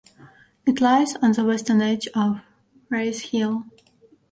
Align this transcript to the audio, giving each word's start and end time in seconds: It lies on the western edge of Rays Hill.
It 0.65 0.81
lies 0.81 1.15
on 1.17 1.33
the 1.33 1.43
western 1.45 1.79
edge 1.79 2.07
of 2.15 2.41
Rays 2.89 3.21
Hill. 3.29 3.65